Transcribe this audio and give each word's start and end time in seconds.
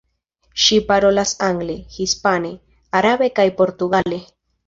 Ŝi 0.61 0.77
parolas 0.91 1.33
angle, 1.47 1.75
hispane, 1.97 2.51
arabe 3.01 3.31
kaj 3.41 3.47
portugale. 3.63 4.23